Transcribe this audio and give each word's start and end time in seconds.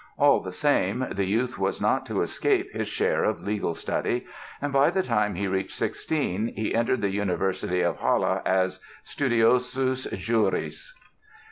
All 0.17 0.39
the 0.39 0.51
same, 0.51 1.05
the 1.11 1.27
youth 1.27 1.59
was 1.59 1.79
not 1.79 2.07
to 2.07 2.23
escape 2.23 2.71
his 2.73 2.87
share 2.87 3.23
of 3.23 3.39
legal 3.41 3.75
study; 3.75 4.25
and 4.59 4.73
by 4.73 4.89
the 4.89 5.03
time 5.03 5.35
he 5.35 5.45
reached 5.47 5.75
16 5.75 6.53
he 6.55 6.73
entered 6.73 7.01
the 7.01 7.11
University 7.13 7.81
of 7.81 7.97
Halle 7.99 8.41
as 8.43 8.79
"studiosus 9.05 10.07
juris." 10.17 10.95